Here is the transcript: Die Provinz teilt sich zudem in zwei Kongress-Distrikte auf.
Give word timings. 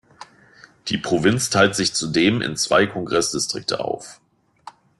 Die 0.87 0.97
Provinz 0.97 1.51
teilt 1.51 1.75
sich 1.75 1.93
zudem 1.93 2.41
in 2.41 2.57
zwei 2.57 2.87
Kongress-Distrikte 2.87 3.81
auf. 3.81 4.19